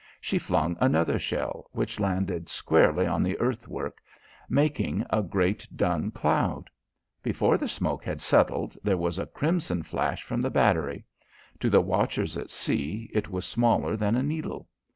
[0.19, 4.01] She flung another shell, which landed squarely on the earth work,
[4.49, 6.71] making a great dun cloud.
[7.21, 11.05] Before the smoke had settled, there was a crimson flash from the battery.
[11.59, 14.67] To the watchers at sea, it was smaller than a needle.